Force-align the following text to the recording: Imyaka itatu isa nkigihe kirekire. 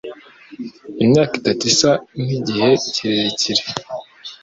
Imyaka 1.03 1.33
itatu 1.39 1.63
isa 1.71 1.91
nkigihe 2.21 2.69
kirekire. 2.93 3.63